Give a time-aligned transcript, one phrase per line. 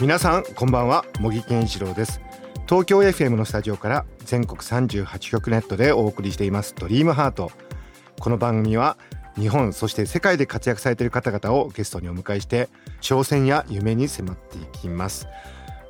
[0.00, 1.04] 皆さんこんばんは。
[1.20, 2.22] 茂木健一郎です。
[2.66, 7.52] 東京 FM のスタジオから全国38局ネットでお送りしていますドリームハート。
[8.18, 8.96] この番組は
[9.36, 12.70] 日本そして世界で活躍されている方々をゲストにお迎えして
[13.02, 15.28] 挑戦や夢に迫っていきます。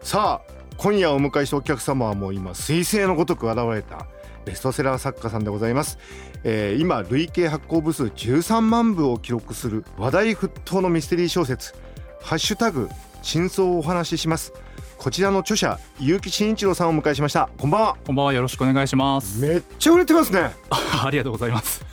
[0.03, 4.09] さあ今夜お迎えしたお客様はもう今彗星のごとく現れた
[4.45, 5.99] ベストセラー作家さんでございます、
[6.43, 11.75] えー今累計発行部数13万部を記録する話題沸騰のミステリー小説
[12.21, 12.89] ハッシュタグ
[13.23, 14.53] 真相をお話しします。
[14.99, 17.49] こちらの著者結城真一郎さんをお迎えしました。
[17.59, 17.97] こんばんは。
[18.07, 18.33] こんばんは。
[18.35, 19.41] よろしくお願いします。
[19.41, 20.51] めっちゃ売れてますね。
[20.71, 21.85] ありがとうございます。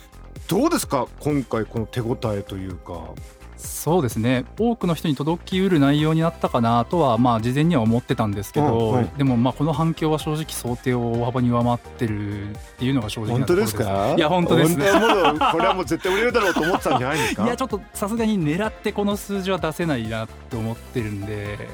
[0.48, 3.10] どうですか今回この手応えというか。
[3.58, 4.46] そうですね。
[4.58, 13.74] 多くの人に届きうる内容になったかなとはまあ事前には思ってたんですけど、うんうんでもまあこの反響は正直想定を大幅に上回ってるっていうのが正直な本当ところです。
[13.76, 14.14] か？
[14.16, 14.76] いや本当です。
[14.76, 14.90] ね。
[14.90, 17.44] 本当はもうこれはもう絶対売れるだろうと思ってたんじゃないんですか？
[17.44, 21.68] いやちょっとさすがに狙ってこの数字は出せないなと思ってるんで。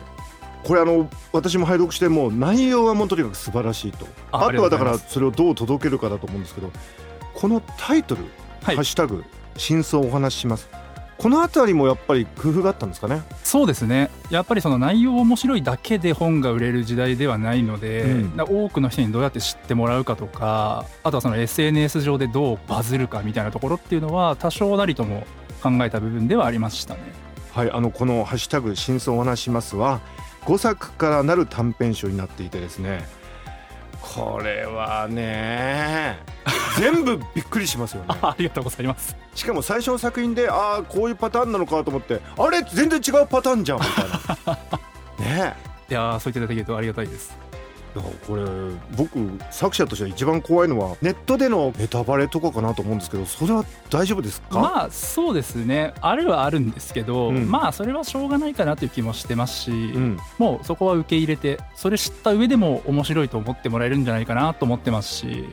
[0.64, 4.06] これあの私も拝読してもう内容はもうとにかく素晴らしいと。
[4.32, 6.72] ああとはだからそれをどう届けるかだと思うんですけど
[7.34, 8.30] このタイトル「はい
[8.64, 9.24] ハッシュタグ
[9.56, 10.68] 真相をお話しします」
[11.16, 13.22] このあたりもやっぱり工夫があったんですかね？
[13.44, 14.10] そうですね。
[14.30, 18.36] やっぱりその内容面白いだけで本が売れる時代ではないので、うん。
[18.36, 25.24] な多くの人にどうやって知ってもらうかとかあとはその SNS 上でどうバズるかみたいなところっていうのは多少なりとも
[25.62, 27.00] 考えた部分ではありましたね。
[27.52, 30.00] はいあのこの「ハッシュタグ真相をお話ししますは」
[30.46, 33.06] 5作からなる短編集になっていてですね
[34.14, 36.18] これはね
[36.78, 39.16] 全部びっくりしますよね ありがとうございます。
[39.34, 42.62] しかも最初の作品でああこういうパターンなのかと思ってあれ？
[42.62, 44.04] 全然違うパターンじゃんみたい
[44.46, 44.54] な
[45.24, 45.54] ね
[45.88, 47.36] えいやーそう言っていただけるとありがたいです。
[48.00, 48.44] これ
[48.96, 49.18] 僕
[49.50, 55.94] 作者としては一番怖いのはネットでのネタバレとかかなと思うんですけどそれは大丈夫ですか、まあそうですね。
[56.00, 57.48] あるはあるんですけど、うん。
[57.48, 65.48] まあそれはしょうがないかなという気もしてますし、うん、もうそこは受け入れてそれ知った上でも面白いと思ってもらえるんじゃないかなと思ってますし。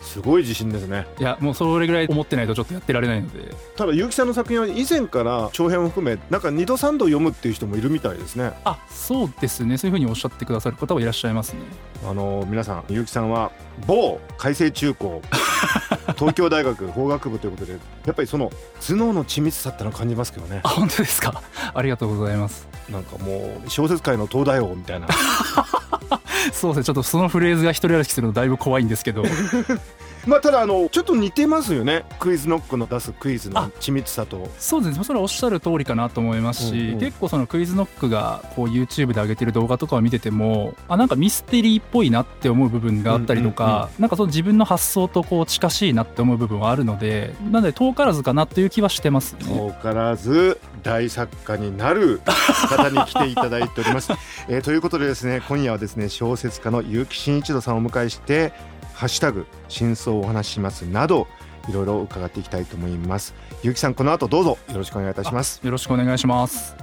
[0.00, 1.06] すごい自信ですね。
[1.18, 3.54] いやもうそれぐらい思ってないとちょっとやってられないので。
[3.76, 8.52] ただ結城さんの作品は以前から長編を含めなんか2度3度読むっていう人もいるみたいですね。
[8.64, 9.76] あそうですね。
[9.76, 11.60] そういうふうにおっしゃってくださる方はいらっしゃいますね
[12.08, 13.50] あの皆さん結城さんは
[13.86, 15.20] 某海星中高
[16.16, 17.72] 東京大学法学部ということで
[18.06, 20.60] やっぱりその頭脳の緻密さってのを感じますけどね。
[20.64, 21.42] あ本当ですか？
[21.74, 22.66] ありがとうございます。
[22.88, 25.08] なんかもう小説界の東大王みたいな。
[26.52, 26.84] そうですね。
[26.84, 29.22] ちょっとそのフレーズが一人歩きするのだいぶ怖いんですけど
[30.26, 32.04] まあただあのちょっと似てますよね。
[32.18, 34.50] クイズノックの出すクイズの緻密さと。
[34.58, 35.04] そうですね。
[35.04, 37.00] それはおっしゃる通りかなと思いますし、うんうん。
[37.00, 49.46] 結構そのクイズノックがこう YouTube で上げてる動画とかを見ててもあなんかミステリーっぽいなって思う部分があったりとか、なんかその自分の発想とこう近しいなって思う部分はあるのでなので遠からずかなという気はしてますね。
[49.46, 52.20] 遠からず大作家になる
[52.68, 54.12] 方に来ていただいております。
[54.48, 58.52] えーということでですね今夜はですね小説家の結城真一郎さんをお迎えして
[59.00, 61.26] 「ハッシュタグ真相をお話しします」など
[61.68, 63.32] いろいろ伺っていきたいと思います。
[63.62, 65.60] 結城さんこの後どうぞよろしくお願いいたします。
[65.64, 66.76] よろしくお願いします。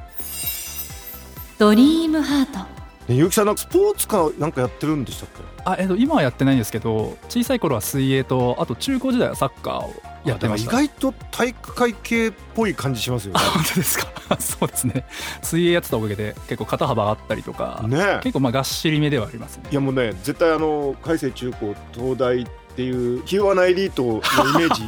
[1.59, 2.65] ドリームハートね
[3.09, 5.43] 結城さんなんかスポーツかなんかやってるんでしたっけ？
[5.63, 9.93] あえっと、今はやってないんですけど小さい頃は水泳とあと中高時代はサッカーを
[10.29, 10.69] やってました。
[10.71, 13.39] あでも意外と体育会系っぽい感じしますよね。
[13.39, 14.07] 本当ですか？
[14.39, 15.05] そうですね。
[15.41, 17.97] 水泳やってたおかげで結構肩幅あったりとか、ね。
[17.99, 19.63] え結構まあがっしりめではありますね。
[19.71, 24.85] いやもうね絶対あの海星中高東大っていう気弱なエリートのイメージ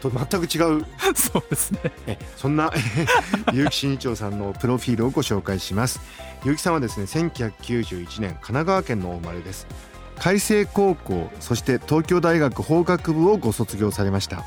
[0.00, 0.86] と 全く違う。
[1.14, 1.80] そうですね。
[2.06, 2.70] えそんな
[3.52, 6.00] 結城真一郎さんのプロフィールをご紹介します。
[6.44, 9.66] 結城さんはですね1991年神奈川県のお生まれです。
[10.18, 14.44] 海星高校そして東京大学法学部をご卒業されました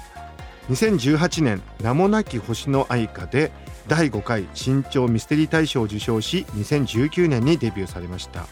[0.69, 3.51] 2018年名もなき星の愛歌で
[3.87, 8.45] 第5回新潮ミステリー大賞を受賞し2019年にデビューされました。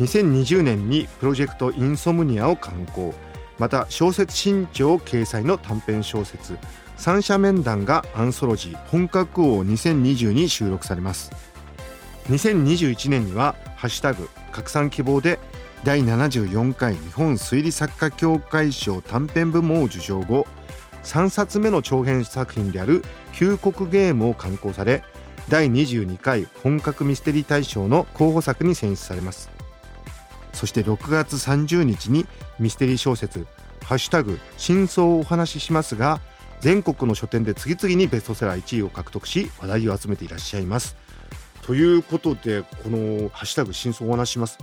[0.00, 3.14] 2020年にプロジェクトインソムニアを刊行。
[3.58, 6.58] また小説新潮掲載の短編小説
[6.96, 11.30] 三者面談がアンソロジー本格王2020に収録されます。
[12.28, 15.38] 2021年には「ハッシュタグ拡散希望」で
[15.84, 20.44] 第74回日本推理作家協会賞短編部門を受賞後
[21.06, 25.04] 3冊目の長編作品である「旧国ゲーム」を刊行され
[25.48, 29.48] 第22回本格ミステリー大賞の候補作に選出されます
[30.52, 32.26] そして6月30日に
[32.58, 33.46] ミステリー小説
[33.84, 36.20] 「ハッシュタグ真相をお話しします」が
[36.60, 40.96] 全国の書店で次々にベストセラー1位を獲得し話題を集めていらっしゃいます。
[41.62, 44.58] ということでこの「ハッシュタグ真相をお話しします」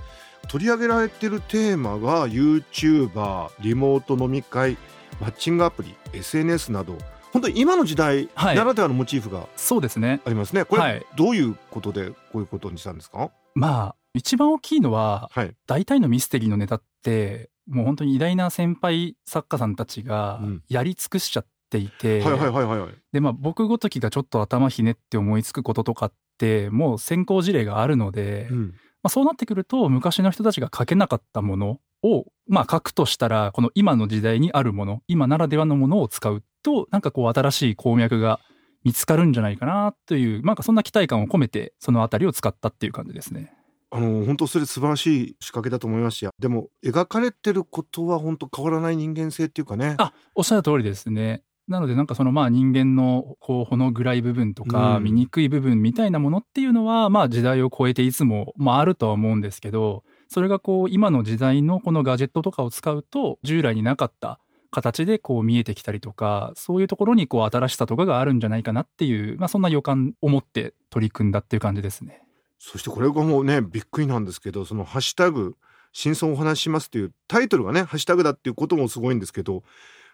[0.50, 4.78] 取り上げられてるテーマが YouTuber リモート飲み会
[5.22, 6.98] マッチングアプリ SNS など
[7.32, 10.66] 本当に今の時代はいならではのモチーフがそうですねありますね。
[10.66, 13.32] これ、はいどういうことでこういうことにしたんですか？
[13.56, 15.56] まあ一番大きいのははい。
[15.68, 22.90] 大体のミステリーのネタってもう本当に偉大な先輩作家さんたちがうんやり尽くしちゃっていて、はいはいはいはいはい。
[23.12, 28.74] でまあ僕ごときがちょっと頭ひねって思いつくこととかってもう先行事例があるので、まうん
[29.04, 38.40] あ、そうなってくると昔の人たちが書けなかったものをまあ書くとしたらこの今の時代にあるもの今ならではのものを使うとなんかこう新しい鉱脈が
[38.84, 43.54] 見つかるんじゃないかなというなんかそんな期待感を込めてそのあたりを使ったっていう感じですね。
[43.92, 49.96] あの本当それ素晴らしい仕掛けだと思いますしでも描かれてることは本当変わらない人間性っていうかね。
[50.00, 51.44] あおっしゃる通りですね。
[51.68, 64.40] なのでなんかそのまあ人間のこうほの暗い部分とかうん醜い部分みたいなものっていうのはまあ時代を超えていつもまああるとは思うんですけどそれがこう今の時代のこのガジェットとかを使うと従来になかった
[64.72, 72.24] 形でこう見えてきたりとかそういうところにこう新しさとかがあるんじゃないかなっていうまあそんな予感を持って取り組んだっていう感じですね。
[72.58, 75.56] そしてこれがもうねびっくりなんですけどその「ハッシュタグ
[75.92, 79.62] 真相をお話しします」っていうタイトルがねハッシュタグだっていうこともすごいんですけど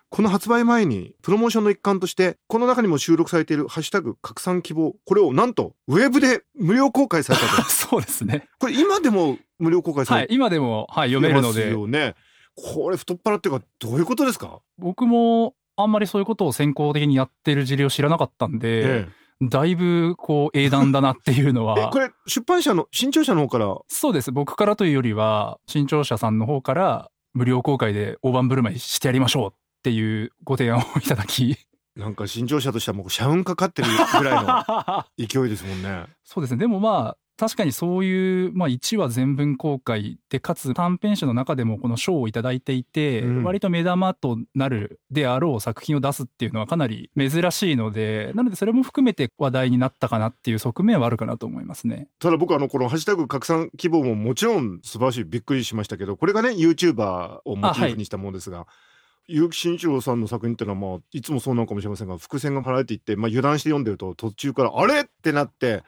[0.10, 7.64] この発売前にプロモーションの一環としてこの中にも収録されている「ハッシュタグ拡散希望」これをなんとウェブで無料公開されたと。
[7.70, 8.48] そうですね。
[8.60, 11.70] これ今でも無料公開されてはい今でもはい読めるので。
[11.72, 12.16] よね
[12.56, 19.08] これ太っ腹っていうかどういうことですか、僕もあんまりそういうことを先行的にやってる事例を知らなかったんで、え
[19.42, 23.78] だいぶこう英断だなっていうの ええはこれ出版社の新潮社の方から？
[23.88, 24.34] そうです。
[24.34, 31.58] 僕からというよりは新潮社さんの方から無料公開で大盤振る舞いしてやりましょうっていうご提案をいただき。
[31.96, 33.88] なんか新潮社としてはもう社運かかってる
[34.18, 36.06] ぐらいの 勢いですもんね。
[36.24, 36.60] そうですね。
[36.60, 43.44] でもまあ確かにそういう、まあ、1話全文公開でかつ短編集の中でもこの賞をいただいていて、うん。
[43.46, 52.10] 割と目玉となるであろう作品を出すっていうのはかなり珍しいのでなのでそれも含めて話題になったかなっていう側面はあるかなと思いますね。
[52.20, 55.24] ただ僕あのこのハッシュタグ拡散希望ももちろん素晴らしい。
[55.24, 58.68] びっくりしましたけどこれがね YouTuber をモチーフにしたものですが、
[59.30, 65.84] 結城慎一郎さんの作品っていうのはまあいつもそうなのかもしれませんが伏線が張られていって、まあ、油断して読んでると途中からあれってなって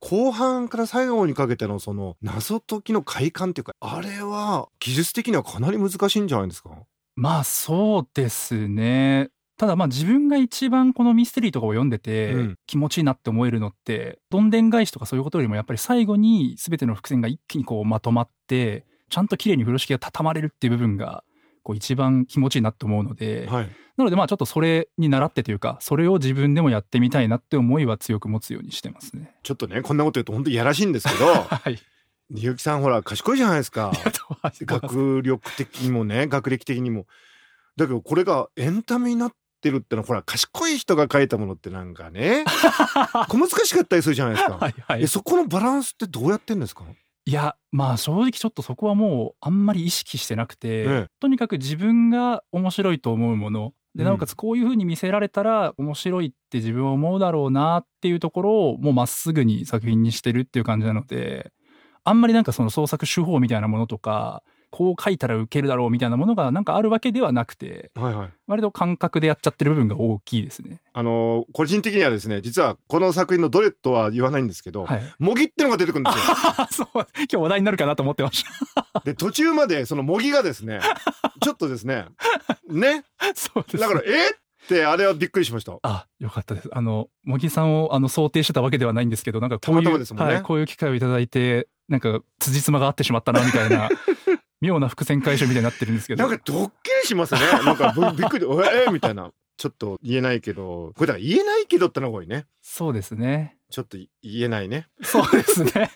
[0.00, 6.70] 後半から最後にかけてのその謎解きの快感っていうかあれは技術的にはかなり難しいんじゃないですか？
[7.16, 9.30] まあそうですね。
[9.56, 21.24] ただまあ自分が一番このミステリーとかを読んでてうん気持ちいいなって思えるのって、どんでん返しとかそういうことよりもやっぱり最後に全ての伏線が一気にこうまとまってちゃんと綺麗に風呂敷が畳まれるっていう部分が
[21.68, 23.68] こう一番気持ちいいなって思うので、はい
[23.98, 29.34] なのでまあちょっとそれに習ってというかそれを自分でもやってみたいなって思いは強く持つようにしてますね。
[29.42, 31.80] ちょっとねこんなこと言うと本当にやらしいんですけど はい。
[32.30, 33.90] 結城さんほら賢いじゃないですか。
[34.64, 37.08] 学学力的にもね学歴的にも
[37.76, 42.44] だけどこれがエンタメになってるってのはほら賢い人が書いたものってなんかね
[43.28, 45.08] 小難しかったりするじゃないですか、はい。
[45.08, 46.84] そこのバランスってどうやってんですか？
[47.28, 51.06] いやまあ正直ちょっとそこはもうあんまり意識してなくて、ええ。
[51.20, 53.74] とにかく自分が面白いと思うもの。
[53.94, 54.08] でうん。
[54.08, 61.52] なおかつこういう風に見せられたら面白いって自分は思うだろうなっていうところをもうまっすぐに作品にしてるっていう感じなので
[62.02, 68.30] あんまりなんかその創作手法みたいなものとかこう書いたらウケるだろうみたいなものがなんかあるわけではなくてはいはい。
[68.46, 70.80] 割と感覚でやっちゃってる部分が大きいですね。
[70.92, 76.86] あのー個人的にはですね実はこの作品のどれとは言わないんですけど、はい、模擬ってのが出てくるんですよ。
[76.92, 77.06] そう。
[77.16, 78.44] 今日話題になるかなと思ってまし
[78.94, 79.02] た。
[79.04, 80.80] で途中までその模擬がですね
[81.42, 82.06] ちょっとですね
[82.68, 83.04] ね？
[83.34, 83.78] そうです。
[83.78, 85.78] だからえってあれはびっくりしました。
[85.82, 86.68] あ、よかったです。
[86.72, 90.34] あの、茂木さんをあの想定してたわけではないんですけど、なんかこういう、たまたまですもんね。
[90.34, 93.88] はい、こういう機会をいただいて、なんか辻褄が合ってしまったなみたいな、
[94.60, 96.26] 妙な伏線回収みたいになってるんですけど。
[96.26, 97.40] なんかドッキリしますね。
[97.64, 99.30] なんかぶびっくり、えー、みたいな。
[99.56, 102.46] ちょっと言えないけど、これだから言えないけどってのが多いね。
[102.62, 103.56] そうですね。
[103.70, 104.86] ちょっと言えないね。
[105.02, 105.90] そうですね。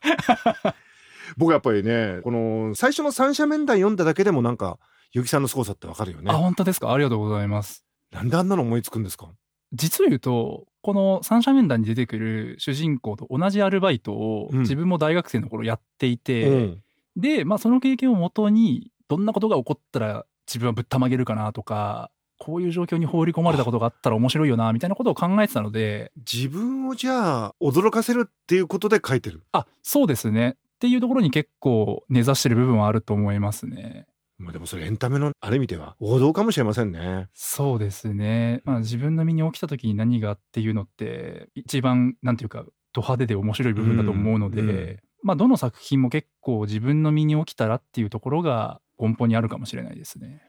[1.39, 4.79] 僕やっぱりね、この最初の三者面談読んだだけでもなんか、
[5.13, 6.35] ゆきさんの凄さってわかるよねあ、。
[6.35, 6.93] 本当ですか？
[6.93, 7.85] ありがとうございます。
[8.11, 9.29] なんであんなの思いつくんですか？
[9.73, 16.83] 実を言うと、この三者面談に出てくる主人公と同じアルバイトをうん自分も大学生の頃やっていて、うん
[17.17, 29.45] で、まあその経験をもとに、どんなことが起こったら自分はぶったまげるかなとか、こういう状況に放り込まれたことがあったら面白いよな、みたいなことを考えてたので、自分をじゃあ驚かせるっていうことで書いてる？
[29.53, 30.51] あ、そうですね。
[30.51, 34.07] っていうところに結構根ざしてる部分はあると思いますね。
[34.39, 37.29] まあでもそれエンタメのある意味では王道かもしれませんね。
[37.33, 38.63] そうですね。
[38.65, 50.43] まあ自分の身に起きた時に何がっていうのって一番なんていうかド派手で面白い部分だと思うので、うんうんまあどの作品も結構自分の身に起きたらっていうところが根本にあるかもしれないですね。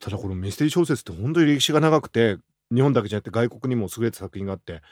[0.00, 2.38] ただこのミステリー小説って本当に歴史が長くて
[2.74, 4.82] 日本だけじゃなくて外国にも優れた作品があって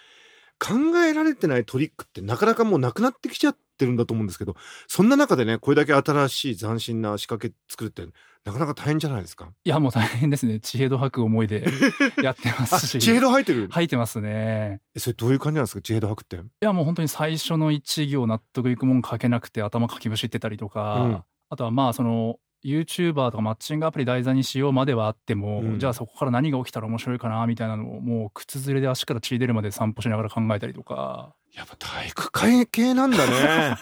[0.62, 4.54] 考えられてないトリックってなかなかもうなくなってきちゃってるんだと思うんですけど
[4.86, 8.04] そんな中でねこれだけ新しい斬新な仕掛け作るって
[8.44, 9.48] なかなか大変じゃないですか？
[9.64, 10.58] いやもう大変ですね。
[10.60, 11.64] 知恵度吐く思いで
[12.22, 12.98] やってまあすし。
[12.98, 14.80] 知恵度入ってる、吐いてますね。
[14.96, 15.80] えそれどういう感じなんですか？
[15.82, 16.36] 知恵度吐くって？
[16.36, 25.78] いやもう本当に最初の一行納得いくもん書けなくて頭かきむしってたりとか、うんあとはまあその YouTuber とかマッチングアプリ題材にしようまではあっても、うん。
[25.78, 31.34] じゃあそこから何が起きたら面白いかなみたいなのをもう靴ずれで足から血出るまで散歩しながら考えたりとか。
[31.54, 33.76] やっぱ体育会系なんだね。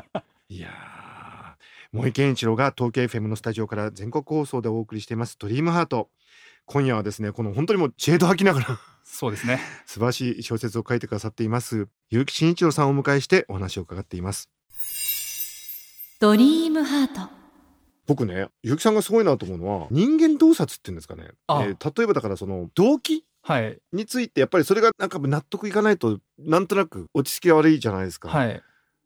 [0.48, 0.76] いやー
[1.92, 6.10] 森健一郎が東京 FM のスタジオから全国放送でお送りしています「ドリームハート。
[6.66, 8.80] 今夜はですねこの本当にもう知恵度吐きながら。
[9.04, 9.60] そうですね。
[9.86, 14.50] 素晴らしい小説を書いてくださっています結城真一郎さんをお迎えしてお話を伺っています。
[16.18, 17.45] ドリームハート
[18.06, 21.64] 僕ね結城さんがすごいなと思うのは人間洞察っていうんですかね、あ。
[21.64, 23.24] えー例えばだからその動機？
[23.42, 23.78] はい。
[23.92, 28.62] についてやっぱりそれがなんか納得いかないとなんとなく落ち着きが悪いじゃないですか、はい。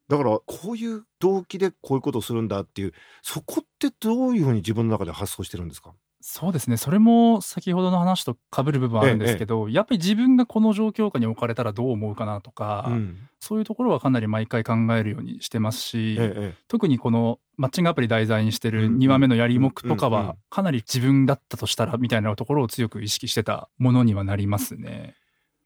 [0.08, 2.92] だからこういう動機でこういうことをするんだっていう
[3.22, 5.92] そこってどういうふうに自分の中で発想してるんですか？
[6.22, 6.76] そうですね。
[6.76, 13.16] それも先ほどの話と被る部分はあるんですけど、やっぱり自分がこの状況下に置かれたらどう思うかなとか、うん。
[13.40, 25.14] そういうところはかなり毎回考えるようにしてますし、ええ特にこのマッチングアプリ題材にしてるうん2話目のやりもくとかうんうんはかなり自分だったとしたらみたいなところを強く意識してたものにはなりますね。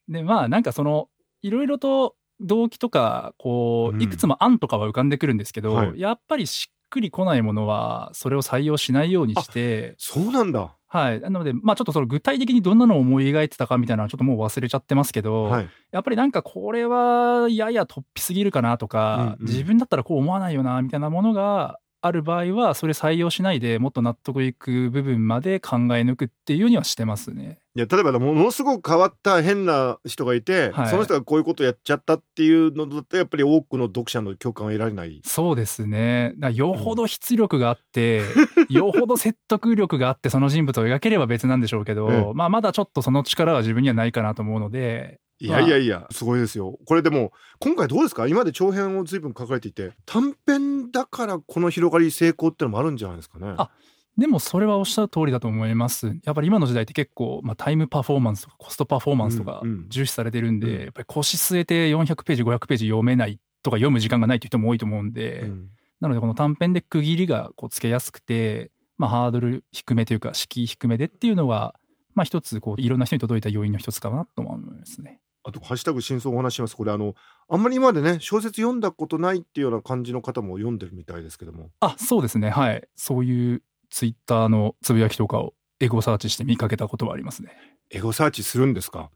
[0.07, 1.09] でまあなんかその
[1.41, 3.99] いろいろと動機とかこうん。
[3.99, 5.99] ういくつも案とかは浮かんでくるんですけど、はい。
[5.99, 10.75] やっぱりしっくりこないものはそれを採用しないようにしてそうなんだ。
[10.87, 11.19] はい。
[11.19, 15.69] なのでまあちょっとその具体的にどんなのを思い描いてたかみたいなのはちょっともう忘れちゃってますけど、はい。
[15.91, 19.51] やっぱりなんかこれはやや突飛すぎるかなとか、うんうん。
[19.51, 27.59] 自分だったらこう思わないよなみたいなものがある場合はそれ採用しないでもっと納得いく部分まで考え抜くっていうようにはしてますね。
[27.77, 30.87] いや例えばものすごく変わった変な人がいて、はい。
[30.89, 35.21] その人がこういうことをやっちゃったっていうのだとやっぱり多くの読者の共感を得られない。
[35.25, 36.35] そうですね。
[36.53, 38.21] よほど出力があって、
[38.69, 46.79] よほど説得力があってその人物を描ければ別なんでしょうけど、ええまあまだちょっとその力は自分にはないかなと思うので、いやいやいやすごいですよ。
[46.85, 48.25] これでも今回どうですか？
[48.27, 53.53] 今まで長編を随分書かれていて短編だからこの広がり成功ってのもあるんじゃないですかね。
[53.57, 53.69] あ
[54.17, 56.17] でもそれはおっしゃる通りだと思います。
[56.23, 59.85] やっぱり今の時代って結構、まあ、タイムパフォーマンスとかコストパフォーマンスとかうんうん。
[59.89, 60.83] 重視されてるんで、うん。
[60.83, 65.69] やっぱり腰据えて400ページ500ページ読めないとか読む時間がないっていう人も多いと思うんで、うん。
[65.99, 71.75] なのでこの短編で区切りがこうつけやすくて、まあ、ハードル低めというか敷居低めでっていうのは、
[72.13, 75.19] まあ、一つこういろんな人に届いた要因の一つかなとも思いますね。
[75.43, 76.75] あと「ハッシュタグ真相」お話しします。
[76.75, 77.13] これあの
[77.49, 81.69] あんまり今までね小説読んだことないっていうような感じの方も読んでるみたいですけども。
[81.81, 82.49] あそうですね。
[82.49, 82.87] はい。
[82.95, 83.61] そういう
[83.95, 87.53] ツイッターのつぶやきとかをエゴサーチして見かけたことはありますね。
[87.89, 89.09] エゴサーチするんですか？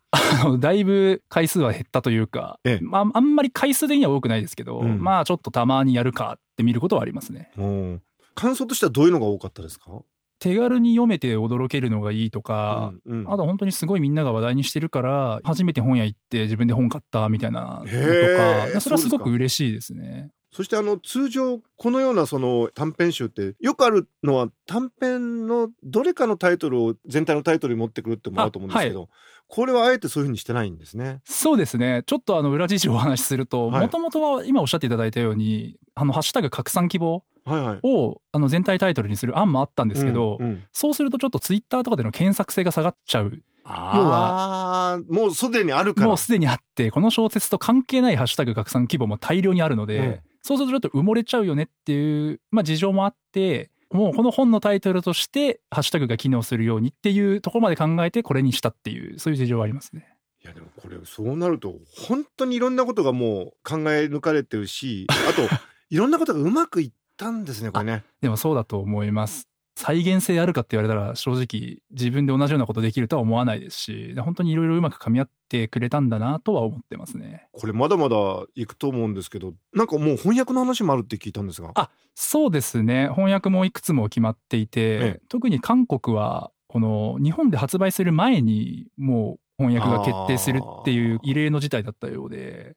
[0.60, 2.86] だいぶ回数は減ったというか、ええ。
[2.86, 5.04] まあ、あんまり回数的には多くないですけど、うん。
[5.04, 7.52] まあちょっとたまにやるかって見ることはありますね。
[7.58, 8.02] うん。
[8.36, 9.92] 感想としてはどういうのが多かったですか？
[10.40, 13.34] 手軽に読めて驚けるのがいいとか、うんうん。
[13.34, 20.30] あと本当にすごいみんなが話題にしてるから初めて本屋行って自分で本買ったみたいなのとかそれはすごく嬉しいですね。
[20.52, 29.10] そしてあの通常このようなその短編集ってよくあるのは短編のどれかのタイトルを全体のタイトルに持ってくるってのもあると思うんですけど、
[29.48, 31.22] これはあえてそういうふうにしてないんですね。
[31.24, 32.04] そうですね。
[32.08, 33.82] ちょっとあの裏事情をお話しするとはい。
[33.82, 37.80] もともとは今おっしゃっていただいたように「あのハッシュタグ拡散希望はいはい」。
[37.84, 40.64] をあの全体タイトルにする案もあったんですけど、うんうん。
[40.74, 43.40] そうするとちょっとツイッターとかでの検索性が下がっちゃう。
[43.72, 46.08] ああもうすでにあるから。
[46.08, 60.08] もうすでにあってこの小説と関係ないハッシュタグ拡散規模も大量にあるので、うんそうするとちょっと埋もれちゃうよねっていう、まあ、事情もあってもうこの本のタイトルとしてハッシュタグが機能するようにっていうところまで考えてこれにしたっていうそういう事情はありますね。
[60.44, 65.42] いやでもこれそうなると本当にいろんなことがもう考え抜かれてるしあと
[65.90, 68.04] いろんなことがうまくいったんですねこれね。
[68.22, 69.49] でもそうだと思います。
[69.80, 77.48] 再現性あるかって言われたら正直自分で同じようなことできるとは思わないですし本当にいろいろうまく噛み合ってくれたんだなとは思ってますね。
[77.54, 78.18] これまだまだ
[78.56, 81.72] いくと思うんですけどなんかもう翻訳の話もあるって聞いたんですが。
[81.76, 92.76] あそうですね翻訳もいくつも決まっていて、ええ特に韓国はこの日本で発売する前にもう翻訳が決定するっていう異例の事態だったようで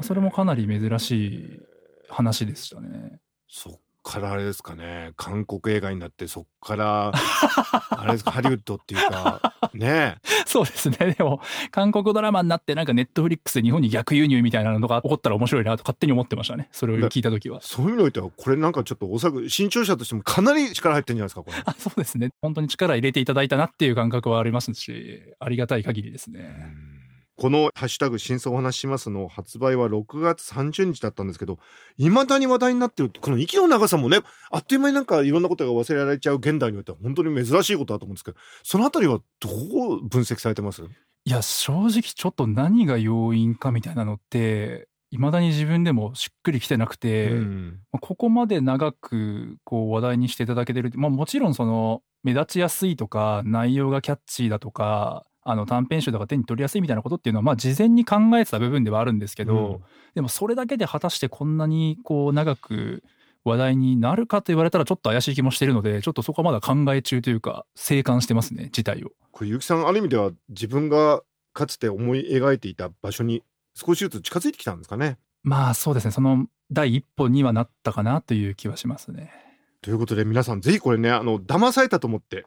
[0.00, 1.60] それもかなり珍しい
[2.08, 3.20] 話でしたね。
[3.46, 7.12] そっからあれですかね韓国映画になってそっから
[7.90, 10.16] あれですかハリウッドっていうかね
[10.50, 11.14] そうですね。
[11.16, 11.40] でも、
[11.70, 16.68] 韓国ドラマになって、なんかネットフリックスで日本に逆輸入みたいなのが起こったら面白いなと勝手に思ってましたね。
[16.72, 17.60] それを聞いたときは。
[17.62, 21.62] そういうのにおいてはこれなんかちょっとおそらく新潮社としてもかなり力入ってるんじゃないですかこれ。
[21.64, 22.30] あそうですね。
[22.42, 26.99] 本当に力入れていただいたなっていう感覚はありますし、ありがたい限りですね。
[27.40, 31.58] この「ハッシュタグ真相をお話しします」の発売は6月30日だったんですけど
[31.96, 34.18] いまだに話題になってるこの息の長さもね
[34.50, 39.48] あっという間になんかいろんなことが忘れられちゃう現代においては本当に珍しいことだと思うんですけどそのあたりはど
[39.96, 40.82] う分析されてます？
[40.82, 47.80] いや、正直ちょっと何が要因かみたいなのって、未だに自分でもしっくりきてなくて、うん。
[47.92, 59.80] まあここまで長くこう話題にしていただけてる、まあ、もちろんその目立ちやすいとか内容がキャッチーだとかあの短編集とか手に取りやすいみたいなことっていうのはまあ事前に考えてた部分ではあるんですけど、うん
[60.14, 63.04] でもそれだけで果たしてこんなにこう長く
[63.44, 69.10] 話題になるかと言われたらちょっと怪しい気もしてるのでちょっとそこはまだ考え中というか静観してますね事態を。
[69.30, 73.44] これ結城さんある意味では自分がかつて思い描いていた場所に
[73.74, 75.16] 少しずつ近づいてきたんですかね？
[75.44, 79.32] まあそうですねその第一歩にはなったかなという気はしますね。
[79.80, 82.44] ということで皆さんぜひこれねあの騙されたと思って、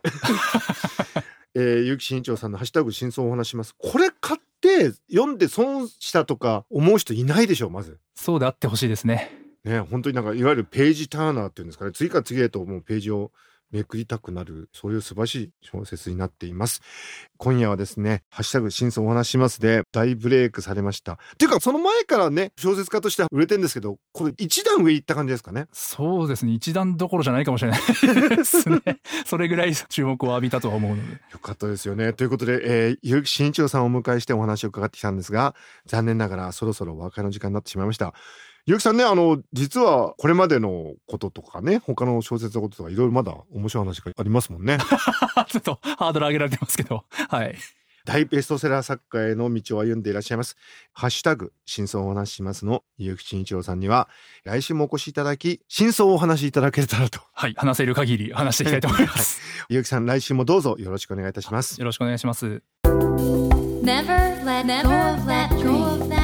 [1.55, 8.00] えー、結城真一郎さんの「ハッシュタグ真相をお話しします」これ買って読んで損したとか思う人いないでしょうまず。
[8.15, 9.31] そうであってほしいですね。
[9.63, 13.31] ね本当になんかいわゆるページターナーっていうんですかね次から次へともうページを
[13.73, 16.81] めくりたくなるそういう素晴らしい小説になっています。
[17.37, 21.13] 今夜はですね「ハッシュタグ真相をお話しします」で大ブレイクされました。
[21.13, 25.67] っていうかその前からね小説家としては売れてるんですけどこれ一段上行った感じですかね？
[25.73, 26.53] そうですね。
[26.53, 27.81] 一段どころじゃないかもしれない
[28.37, 28.79] ですね。
[29.25, 31.13] それぐらい注目を浴びたとは思うので。
[31.31, 32.13] よかったですよね。
[32.13, 38.13] ということで、えー、結城真一郎さんをお迎えしてお話を伺ってきたんですが残念ながらそろそろお別れの時間になってしまいました
[38.65, 44.78] 結城さんねあの実はこれまでのこととかね他の小説のこととかいろいろまだ面白い話がありますもんね。
[45.49, 47.04] ちょっとハードル上げられてますけど。
[47.30, 47.56] はい。
[48.06, 50.58] 大ベストセラー作家への道を歩んでいらっしゃいます。
[50.91, 54.10] ハッシュタグ、真相をお話ししますの、結城真一郎さんには、
[54.43, 57.21] 来週もお越しいただき、真相をお話しいただけたらと。
[57.34, 57.54] はい。
[57.56, 59.39] 話せる限り話していきたいと思います。
[59.69, 61.80] 結城さん、来週もどうぞよろしくお願いいたします。
[61.80, 62.62] よろしくお願いします。
[62.86, 66.22] Never let go of that dream.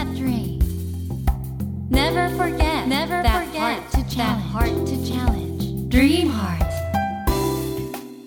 [2.90, 4.52] Never forget Never that heart to challenge.
[4.52, 5.90] heart to challenge.
[5.90, 6.60] Dream heart.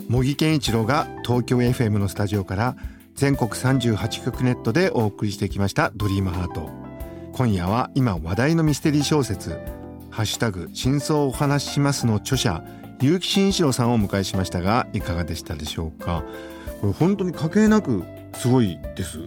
[0.09, 2.77] 茂木健一郎が東京 FM のスタジオから
[3.15, 6.71] 全国38局ネットでお送りしてきました「ドリームハート
[7.33, 9.59] 今夜は今話題のミステリー小説
[10.11, 12.63] 「ハッシュタグ真相をお話しします」の著者
[13.01, 16.23] 結城真一郎さんをお迎えしましたがいかがでしたでしょうか？
[16.81, 19.19] これ本当に掛け値なくすごいです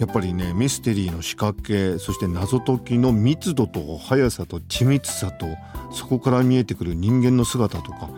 [0.00, 5.46] やっぱりねミステリーの仕掛けそして謎解きの密度と速さと緻密さと
[5.92, 8.08] そこから見えてくる人間の姿とか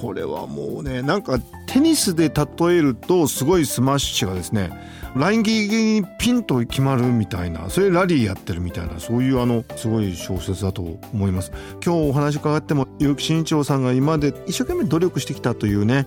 [0.00, 4.70] これはもうねなんかテニスで例えるとすごいスマッシュがですね
[5.14, 11.50] ラインギリギリにピンと決まるみたいなそれラリーやってるみたいなそういうあのすごい小説だと思います。
[11.84, 16.06] 今日お話伺っても結城真一郎さんが今まで一生懸命努力してきたというね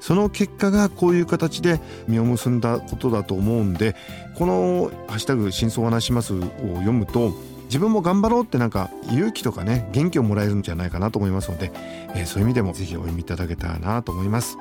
[0.00, 3.96] その結果がこういう形で実を結んだことだと思うんで
[4.36, 7.32] この「ハッシュタグ真相を話します」を読むと
[7.64, 11.70] 自分も頑張ろうってなんか勇気とかね元気をもらえるんじゃないかなと思いますので、
[12.14, 14.56] えーそういう意味でもぜひお読みいただけたらなと思います。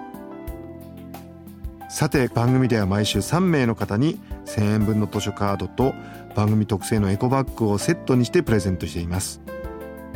[1.89, 5.93] さて番組では毎週3名の方に1000円分の図書カードと
[6.35, 9.41] 番組特製のエコバッグをセットにしてプレゼントしています。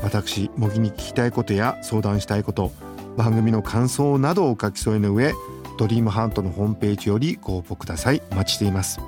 [0.03, 2.71] 私模擬に聞きたいことや相談したいこと
[3.17, 5.33] 番組の感想などをお書き添えの上
[5.77, 8.21] ドリームハントのホームページよりご応募ください。
[8.31, 8.99] お待ちしています。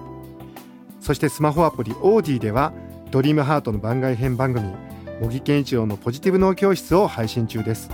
[1.00, 2.74] そしてスマホアプリオーディでは
[3.12, 4.70] ドリームハートの番外編番組
[5.22, 7.90] 模擬健一郎のポジティブ脳教室を配信中です。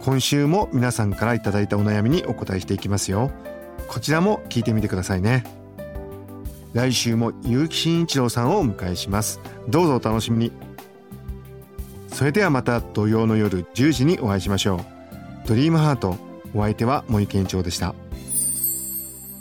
[0.00, 3.30] 今週も皆さんからいただいたお悩みにお答えしていきますよ。
[3.88, 5.44] こちらも聞いてみてくださいね。
[6.74, 9.40] 来週も結城真一郎さんをお迎えします。
[9.68, 10.52] どうぞお楽しみに。
[12.08, 14.97] それではまた土曜の夜10時にお会いしましょう。
[15.48, 16.14] ドリームハート。
[16.54, 17.94] お相手は森健長でした。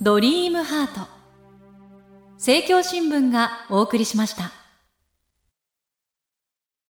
[0.02, 1.02] ドリームハート。
[2.36, 4.54] 政教新聞がお送りしました。